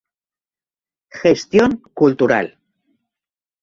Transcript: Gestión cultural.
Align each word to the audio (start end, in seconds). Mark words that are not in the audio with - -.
Gestión 1.21 1.83
cultural. 1.93 2.57